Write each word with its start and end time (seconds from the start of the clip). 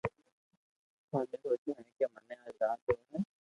تو 1.09 1.15
۾ 1.25 1.41
سوچيو 1.41 1.75
ڪي 1.97 2.05
مني 2.13 2.35
آج 2.47 2.55
رات 2.63 2.81
رو 2.87 2.95
ھي 3.11 3.17